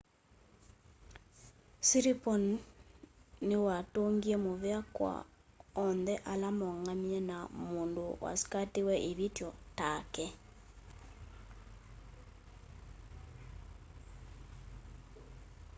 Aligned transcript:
siriporn 1.87 2.45
niwatungie 3.47 4.35
muvea 4.45 4.79
kwa 4.95 5.13
onthe 5.85 6.15
ala 6.31 6.49
moongamie 6.59 7.19
na 7.29 7.37
mũndũ 7.71 8.05
wasikatiwe 8.23 8.95
ivithyo 9.09 9.49
take 9.77 10.25